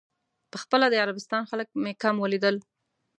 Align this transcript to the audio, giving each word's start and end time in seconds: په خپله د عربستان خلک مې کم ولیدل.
په 0.51 0.57
خپله 0.63 0.85
د 0.89 0.95
عربستان 1.03 1.43
خلک 1.49 1.67
مې 1.81 1.93
کم 2.03 2.15
ولیدل. 2.19 2.55